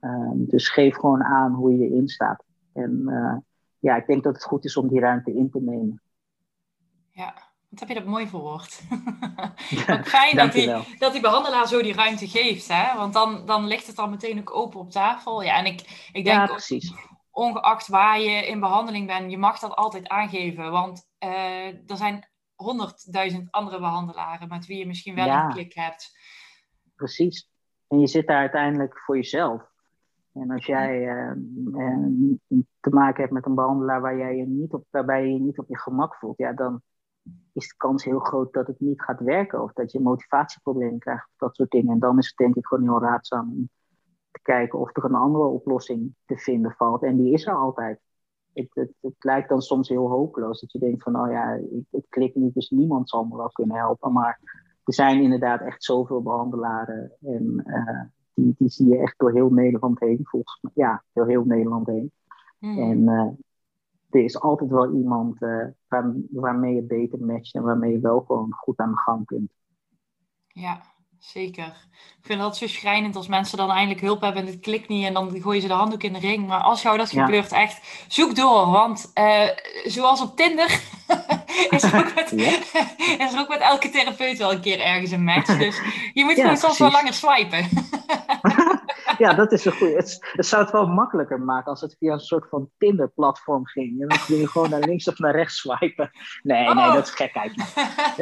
[0.00, 2.44] Uh, dus geef gewoon aan hoe je erin staat.
[2.72, 3.36] En uh,
[3.78, 6.02] ja, ik denk dat het goed is om die ruimte in te nemen.
[7.10, 7.34] Ja,
[7.72, 8.82] wat heb je dat mooi verwoord.
[9.86, 12.68] Wat fijn dat die, dat die behandelaar zo die ruimte geeft.
[12.68, 12.96] Hè?
[12.96, 15.42] Want dan, dan ligt het al meteen ook open op tafel.
[15.42, 16.94] Ja, en ik, ik denk ja, precies.
[17.30, 20.70] ongeacht waar je in behandeling bent, je mag dat altijd aangeven.
[20.70, 26.18] Want uh, er zijn honderdduizend andere behandelaren met wie je misschien wel een klik hebt.
[26.96, 27.50] Precies.
[27.88, 29.62] En je zit daar uiteindelijk voor jezelf.
[30.32, 31.32] En als jij uh,
[32.80, 35.58] te maken hebt met een behandelaar waar jij je niet op, waarbij je je niet
[35.58, 36.82] op je gemak voelt, ja, dan
[37.52, 41.28] is de kans heel groot dat het niet gaat werken of dat je motivatieproblemen krijgt
[41.28, 41.92] of dat soort dingen.
[41.92, 43.68] En dan is het denk ik gewoon heel raadzaam om
[44.30, 47.02] te kijken of er een andere oplossing te vinden valt.
[47.02, 48.00] En die is er altijd.
[48.52, 52.06] Het, het, het lijkt dan soms heel hopeloos dat je denkt van, oh ja, het
[52.08, 54.12] klikt niet, dus niemand zal me wel kunnen helpen.
[54.12, 54.40] Maar
[54.84, 58.02] er zijn inderdaad echt zoveel behandelaren en uh,
[58.34, 60.72] die, die zie je echt door heel Nederland heen, volgens mij.
[60.74, 62.12] Ja, door heel Nederland heen.
[62.58, 62.78] Hmm.
[62.78, 63.28] En uh,
[64.14, 68.20] er is altijd wel iemand uh, waar, waarmee je beter matcht en waarmee je wel
[68.20, 69.50] gewoon goed aan de gang kunt.
[70.48, 70.80] Ja,
[71.18, 71.88] zeker.
[72.18, 75.06] Ik vind dat zo schrijnend als mensen dan eindelijk hulp hebben en het klikt niet
[75.06, 76.46] en dan gooien ze de handdoek in de ring.
[76.46, 78.66] Maar als jou dat gebeurt, echt zoek door.
[78.66, 79.48] Want uh,
[79.84, 80.66] zoals op Tinder
[81.70, 82.32] is, er ook met,
[83.26, 85.58] is er ook met elke therapeut wel een keer ergens een match.
[85.58, 85.80] Dus
[86.12, 87.68] je moet gewoon soms wel langer swipen.
[89.22, 89.94] ja, dat is een goede.
[89.94, 94.00] Het, het, zou het wel makkelijker maken als het via een soort van Tinder-platform ging.
[94.00, 96.10] En dan kun je gewoon naar links of naar rechts swipen.
[96.42, 96.94] Nee, nee, oh.
[96.94, 97.52] dat is gekheid.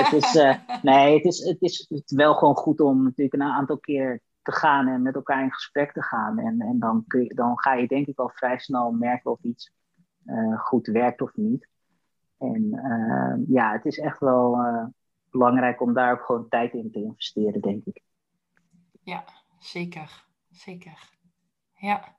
[0.02, 3.78] het is, uh, nee, het is, het is wel gewoon goed om natuurlijk een aantal
[3.78, 6.38] keer te gaan en met elkaar in gesprek te gaan.
[6.38, 9.42] En, en dan, kun je, dan ga je denk ik al vrij snel merken of
[9.42, 9.72] iets
[10.26, 11.68] uh, goed werkt of niet.
[12.38, 14.58] En uh, ja, het is echt wel
[15.30, 18.02] belangrijk om daar ook gewoon tijd in te investeren, denk ik.
[19.02, 19.24] Ja,
[19.58, 20.98] zeker zeker.
[21.74, 22.18] Ja.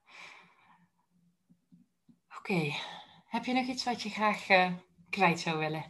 [2.38, 2.72] Oké.
[3.26, 4.74] Heb je nog iets wat je graag uh,
[5.10, 5.86] kwijt zou willen?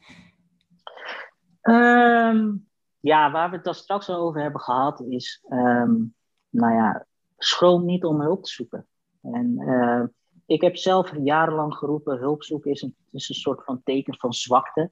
[1.61, 6.15] Um, ja, waar we het daar straks al over hebben gehad, is, um,
[6.49, 7.05] nou ja,
[7.37, 8.87] schroom niet om hulp te zoeken.
[9.21, 10.03] En uh,
[10.45, 14.33] ik heb zelf jarenlang geroepen, hulp zoeken is een, is een soort van teken van
[14.33, 14.91] zwakte.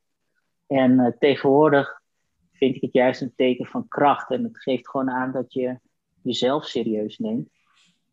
[0.68, 2.02] En uh, tegenwoordig
[2.52, 4.30] vind ik het juist een teken van kracht.
[4.30, 5.80] En het geeft gewoon aan dat je
[6.22, 7.50] jezelf serieus neemt.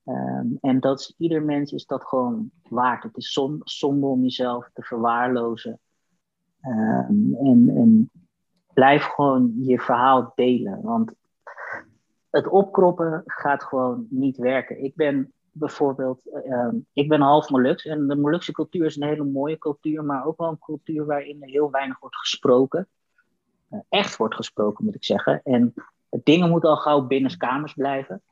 [0.04, 3.02] Um, en dat is, ieder mens is dat gewoon waard.
[3.02, 5.78] Het is zonde om jezelf te verwaarlozen.
[6.62, 8.10] Um, en, en
[8.72, 10.82] blijf gewoon je verhaal delen.
[10.82, 11.12] Want
[12.30, 14.84] het opkroppen gaat gewoon niet werken.
[14.84, 17.86] Ik ben bijvoorbeeld, um, ik ben half Molux.
[17.86, 21.42] En de Molukse cultuur is een hele mooie cultuur, maar ook wel een cultuur waarin
[21.42, 22.88] er heel weinig wordt gesproken.
[23.70, 25.40] Uh, echt wordt gesproken, moet ik zeggen.
[25.44, 25.74] En
[26.08, 28.22] dingen moeten al gauw binnenskamers blijven.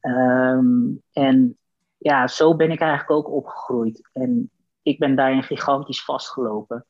[0.00, 1.58] Um, en
[1.98, 4.08] ja, zo ben ik eigenlijk ook opgegroeid.
[4.12, 4.50] En
[4.82, 6.86] ik ben daarin gigantisch vastgelopen.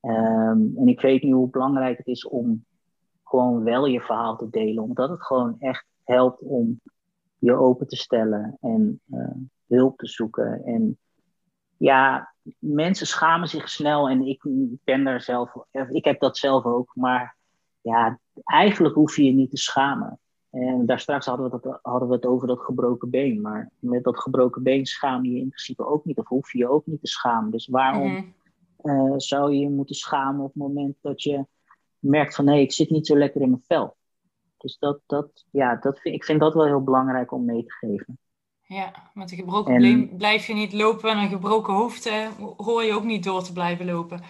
[0.00, 2.64] Um, en ik weet nu hoe belangrijk het is om
[3.24, 4.82] gewoon wel je verhaal te delen.
[4.82, 6.80] Omdat het gewoon echt helpt om
[7.38, 9.30] je open te stellen en uh,
[9.66, 10.64] hulp te zoeken.
[10.64, 10.98] En
[11.76, 14.42] ja, mensen schamen zich snel en ik
[14.84, 15.54] ben daar zelf,
[15.88, 16.90] ik heb dat zelf ook.
[16.94, 17.36] Maar
[17.80, 20.20] ja, eigenlijk hoef je je niet te schamen.
[20.50, 23.40] En daar straks hadden we, het, hadden we het over dat gebroken been.
[23.40, 26.18] Maar met dat gebroken been schaam je je in principe ook niet.
[26.18, 27.50] Of hoef je je ook niet te schamen.
[27.50, 28.24] Dus waarom mhm.
[28.76, 31.46] eh, zou je je moeten schamen op het moment dat je
[31.98, 32.46] merkt van...
[32.46, 33.96] hé, hey, ik zit niet zo lekker in mijn vel.
[34.56, 37.72] Dus dat, dat, ja, dat vind, ik vind dat wel heel belangrijk om mee te
[37.72, 38.18] geven.
[38.62, 41.10] Ja, met een gebroken been blijf je niet lopen.
[41.10, 44.20] En een gebroken hoofd eh, hoor je ook niet door te blijven lopen.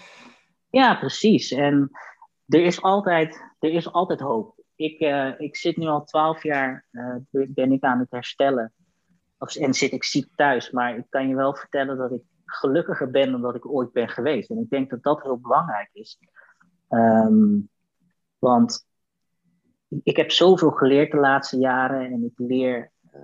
[0.70, 1.52] Ja, precies.
[1.52, 1.90] En
[2.46, 6.84] er is altijd, er is altijd hoop ik, uh, ik zit nu al twaalf jaar,
[6.92, 8.72] uh, ben ik aan het herstellen.
[9.38, 10.70] Of, en zit ik ziek thuis.
[10.70, 14.08] Maar ik kan je wel vertellen dat ik gelukkiger ben dan dat ik ooit ben
[14.08, 14.50] geweest.
[14.50, 16.18] En ik denk dat dat heel belangrijk is.
[16.88, 17.68] Um,
[18.38, 18.86] want
[20.02, 22.12] ik heb zoveel geleerd de laatste jaren.
[22.12, 23.20] En ik leer uh,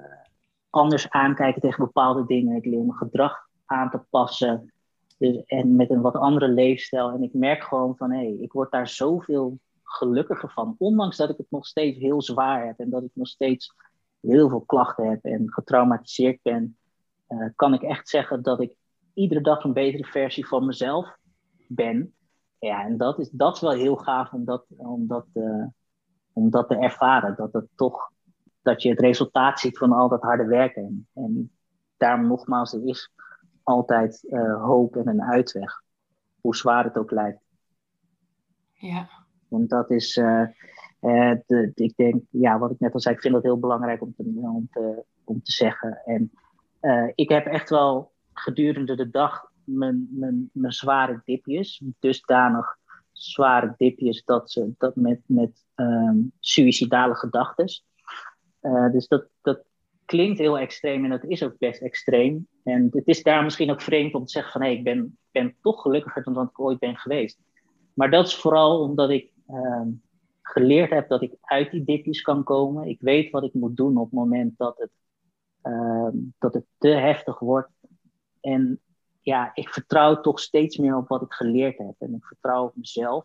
[0.70, 2.56] anders aankijken tegen bepaalde dingen.
[2.56, 4.71] Ik leer mijn gedrag aan te passen.
[5.22, 7.11] Dus, en met een wat andere leefstijl.
[7.11, 10.74] En ik merk gewoon van, hé, hey, ik word daar zoveel gelukkiger van.
[10.78, 13.74] Ondanks dat ik het nog steeds heel zwaar heb en dat ik nog steeds
[14.20, 16.76] heel veel klachten heb en getraumatiseerd ben,
[17.28, 18.76] uh, kan ik echt zeggen dat ik
[19.14, 21.16] iedere dag een betere versie van mezelf
[21.68, 22.14] ben.
[22.58, 25.66] Ja, en dat is, dat is wel heel gaaf om dat, om dat, uh,
[26.32, 27.35] om dat te ervaren.
[27.37, 28.11] Dat het toch
[28.62, 30.82] dat je het resultaat ziet van al dat harde werken.
[30.82, 31.50] En, en
[31.96, 33.11] daarom nogmaals, er is
[33.62, 35.83] altijd uh, hoop en een uitweg.
[36.40, 37.40] Hoe zwaar het ook lijkt.
[38.72, 39.09] Ja,
[39.48, 40.46] want dat is, uh,
[41.01, 44.03] uh, de, ik denk, ja, wat ik net al zei, ik vind dat heel belangrijk
[44.03, 46.01] om te, om te, om te zeggen.
[46.05, 46.31] En
[47.14, 52.79] ik heb echt wel gedurende de dag mijn, mijn, mijn zware dipjes, dusdanig
[53.12, 57.66] zware dipjes dat ze dat met, met um, suïcidale gedachten.
[58.92, 59.64] dus dat, dat,
[60.04, 62.48] klinkt heel extreem en dat is ook best extreem.
[62.64, 65.56] En het is daar misschien ook vreemd om te zeggen van hé, ik ben, ben
[65.62, 67.38] toch gelukkiger dan dat ik ooit ben geweest.
[67.94, 69.88] Maar dat is vooral omdat ik ehm,
[70.42, 72.88] geleerd heb dat ik uit die dipjes kan komen.
[72.88, 74.90] Ik weet wat ik moet doen op het moment dat het,
[75.62, 77.70] ehm, dat het te heftig wordt.
[78.40, 78.80] En
[79.20, 81.94] ja, ik vertrouw toch steeds meer op wat ik geleerd heb.
[81.98, 83.24] En ik vertrouw op mezelf.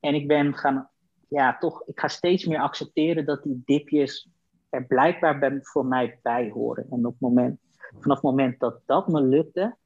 [0.00, 0.90] En ik ben gaan,
[1.28, 4.28] ja, toch, ik ga steeds meer accepteren dat die dipjes
[4.70, 6.86] er blijkbaar bij, voor mij bij horen.
[6.90, 7.60] En op het moment,
[8.00, 9.76] vanaf het moment dat dat me lukte,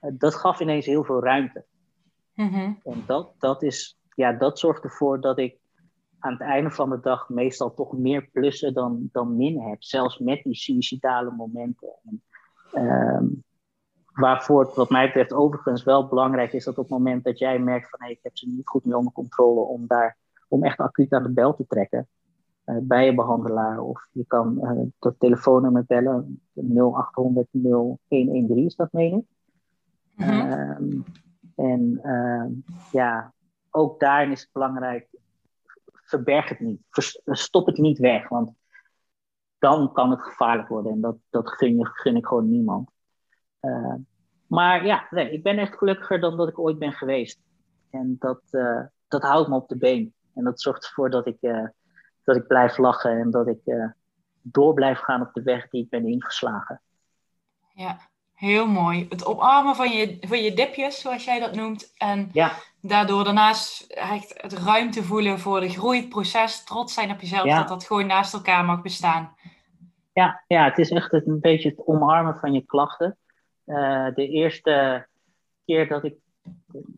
[0.00, 1.64] eh, dat gaf ineens heel veel ruimte.
[2.34, 2.72] Mhm.
[2.84, 5.58] En dat, dat, is, ja, dat zorgt ervoor dat ik
[6.18, 9.82] aan het einde van de dag meestal toch meer plussen dan, dan min heb.
[9.82, 11.94] Zelfs met die suïcidale momenten.
[12.04, 12.22] En,
[12.72, 13.26] ehm,
[14.12, 17.58] waarvoor het wat mij betreft overigens wel belangrijk is dat op het moment dat jij
[17.58, 20.16] merkt van hey, ik heb ze niet goed meer onder controle om daar
[20.48, 22.08] om echt acuut aan de bel te trekken
[22.66, 23.80] uh, bij je behandelaar.
[23.80, 29.24] Of je kan uh, dat telefoonnummer bellen 0800 0113 is dat meen ik.
[30.14, 30.30] Mhm.
[30.30, 31.00] Ehm,
[31.54, 32.50] en ehm,
[32.92, 33.32] ja,
[33.70, 35.08] ook daarin is het belangrijk,
[35.84, 36.80] verberg het niet.
[37.24, 38.50] Stop het niet weg, want
[39.58, 40.92] dan kan het gevaarlijk worden.
[40.92, 42.90] En dat, dat gun, je, gun ik gewoon niemand.
[43.60, 43.94] Uh,
[44.46, 47.40] maar ja, nee, ik ben echt gelukkiger dan dat ik ooit ben geweest.
[47.90, 50.14] En dat, uh, dat houdt me op de been.
[50.34, 51.68] En dat zorgt ervoor dat ik, uh,
[52.26, 53.58] dat ik blijf lachen en dat ik
[54.42, 56.80] door blijf gaan op de weg die ik ben ingeslagen.
[57.74, 57.98] Ja,
[58.34, 59.06] heel mooi.
[59.08, 61.92] Het omarmen van je, van je dipjes, zoals jij dat noemt.
[61.96, 62.50] En ja.
[62.80, 66.64] daardoor daarnaast echt het ruimte voelen voor de groei, het proces.
[66.64, 67.58] Trots zijn op jezelf, ja.
[67.58, 69.34] dat dat gewoon naast elkaar mag bestaan.
[70.12, 73.18] Ja, ja, het is echt een beetje het omarmen van je klachten.
[73.66, 75.06] Uh, de eerste
[75.64, 76.14] keer dat ik.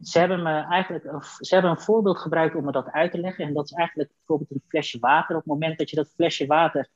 [0.01, 1.25] Ze hebben me eigenlijk.
[1.41, 3.45] Ze hebben een voorbeeld gebruikt om me dat uit te leggen.
[3.45, 5.37] En dat is eigenlijk bijvoorbeeld een flesje water.
[5.37, 6.89] Op het moment dat je dat flesje water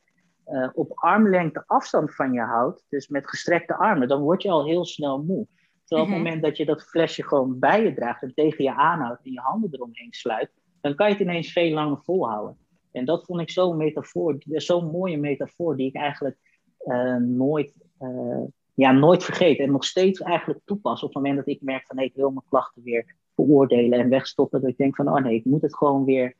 [0.46, 4.66] uh, op armlengte afstand van je houdt, dus met gestrekte armen, dan word je al
[4.66, 5.46] heel snel moe.
[5.84, 8.74] Terwijl op het moment dat je dat flesje gewoon bij je draagt en tegen je
[8.74, 12.56] aanhoudt en je handen eromheen sluit, dan kan je het ineens veel langer volhouden.
[12.92, 16.36] En dat vond ik zo'n metafoor, zo'n mooie metafoor, die ik eigenlijk
[16.84, 19.58] uh, nooit, uh, ja, nooit vergeet.
[19.58, 22.30] En nog steeds eigenlijk toepas op het moment dat ik merk van nee, ik wil
[22.30, 24.60] mijn klachten weer veroordelen en wegstoppen.
[24.60, 26.36] Dat ik denk van oh nee, ik moet het gewoon weer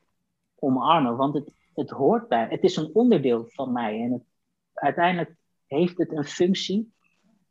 [0.55, 1.17] omarmen.
[1.17, 4.01] Want het, het hoort bij, het is een onderdeel van mij.
[4.01, 4.23] En het,
[4.73, 5.35] uiteindelijk
[5.67, 6.93] heeft het een functie.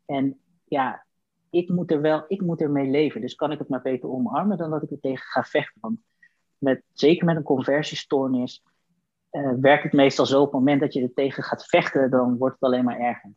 [0.07, 1.07] En ja,
[1.51, 3.21] ik moet er wel, ik moet ermee leven.
[3.21, 5.81] Dus kan ik het maar beter omarmen dan dat ik er tegen ga vechten.
[5.81, 5.99] Want
[6.59, 8.63] met, zeker met een conversiestoornis
[9.33, 12.37] uh, werkt het meestal zo op het moment dat je er tegen gaat vechten, dan
[12.37, 13.35] wordt het alleen maar erger.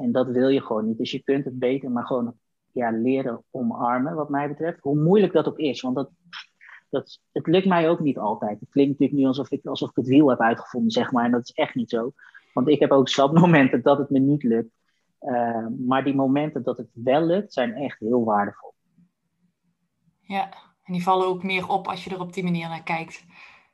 [0.00, 0.98] En dat wil je gewoon niet.
[0.98, 2.34] Dus je kunt het beter maar gewoon
[2.72, 4.80] ja, leren omarmen, wat mij betreft.
[4.80, 5.80] Hoe moeilijk dat ook is.
[5.80, 6.10] Want dat,
[6.90, 8.60] dat, het lukt mij ook niet altijd.
[8.60, 11.24] Het klinkt natuurlijk nu alsof ik, alsof ik het wiel heb uitgevonden, zeg maar.
[11.24, 12.12] En dat is echt niet zo.
[12.52, 14.78] Want ik heb ook zat momenten dat het me niet lukt.
[15.20, 18.74] Uh, maar die momenten dat het wel lukt, zijn echt heel waardevol.
[20.20, 20.48] Ja,
[20.84, 23.24] en die vallen ook meer op als je er op die manier naar kijkt.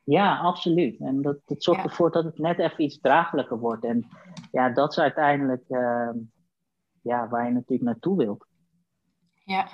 [0.07, 1.01] Ja, absoluut.
[1.01, 1.89] En dat, dat zorgt ja.
[1.89, 3.85] ervoor dat het net even iets draaglijker wordt.
[3.85, 4.09] En
[4.53, 6.11] ja, dat is uiteindelijk uh,
[7.03, 8.47] ja, waar je natuurlijk naartoe wilt.
[9.45, 9.69] Ja,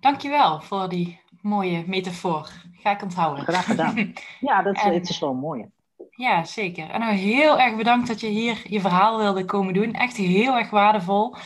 [0.00, 2.48] dankjewel voor die mooie metafoor.
[2.72, 3.44] Ga ik onthouden.
[3.44, 4.12] Graag gedaan.
[4.40, 5.70] Ja, dat en, het is wel mooi.
[6.10, 6.90] Ja, zeker.
[6.90, 9.92] En nou heel erg bedankt dat je hier je verhaal wilde komen doen.
[9.92, 11.36] Echt heel erg waardevol.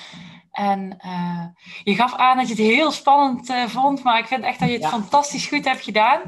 [0.51, 1.44] En uh,
[1.83, 4.68] je gaf aan dat je het heel spannend uh, vond, maar ik vind echt dat
[4.68, 4.88] je het ja.
[4.88, 6.20] fantastisch goed hebt gedaan.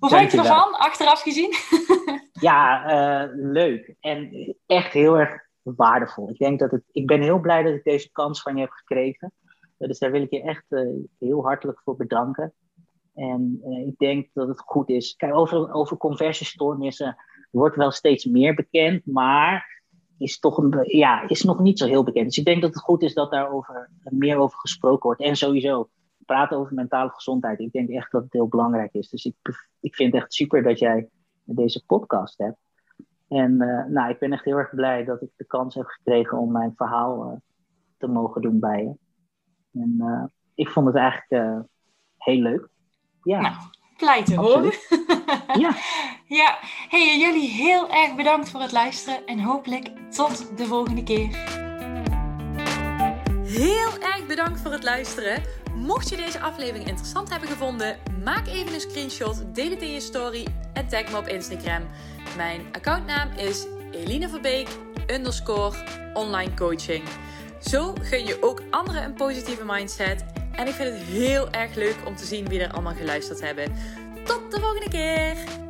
[0.00, 1.54] Hoe vond je ervan, achteraf gezien?
[2.48, 2.84] ja,
[3.24, 3.94] uh, leuk.
[4.00, 6.30] En echt heel erg waardevol.
[6.30, 8.70] Ik, denk dat het, ik ben heel blij dat ik deze kans van je heb
[8.70, 9.32] gekregen.
[9.76, 10.64] Dus daar wil ik je echt
[11.18, 12.52] heel hartelijk voor bedanken.
[13.14, 15.16] En ik denk dat het goed is.
[15.16, 17.16] Kijk, over, over conversiestoornissen
[17.50, 19.82] wordt wel steeds meer bekend, maar
[20.18, 22.24] is toch een, ja, is nog niet zo heel bekend.
[22.26, 25.20] Dus ik denk dat het goed is dat daarover meer over gesproken wordt.
[25.20, 25.88] En sowieso
[26.30, 27.58] praten over mentale gezondheid.
[27.58, 29.08] Ik denk echt dat het heel belangrijk is.
[29.08, 29.34] Dus ik,
[29.80, 31.08] ik vind het echt super dat jij
[31.44, 32.58] deze podcast hebt.
[33.28, 36.38] En uh, nou, ik ben echt heel erg blij dat ik de kans heb gekregen
[36.38, 37.36] om mijn verhaal uh,
[37.98, 38.94] te mogen doen bij je.
[39.80, 41.66] En uh, ik vond het eigenlijk
[42.16, 42.68] heel leuk.
[43.22, 43.40] Ja.
[43.40, 43.54] Nou,
[43.96, 44.72] blij te horen.
[45.60, 45.74] ja.
[46.30, 51.59] Ja, hey, jullie heel erg bedankt voor het luisteren en hopelijk tot de volgende keer.
[53.50, 55.42] Heel erg bedankt voor het luisteren.
[55.74, 60.00] Mocht je deze aflevering interessant hebben gevonden, maak even een screenshot, deel het in je
[60.00, 61.82] story en tag me op Instagram.
[62.36, 64.66] Mijn accountnaam is Eline
[65.06, 65.76] underscore
[66.14, 67.04] online coaching.
[67.60, 70.24] Zo gun je ook anderen een positieve mindset.
[70.52, 73.72] En ik vind het heel erg leuk om te zien wie er allemaal geluisterd hebben.
[74.24, 75.69] Tot de volgende keer!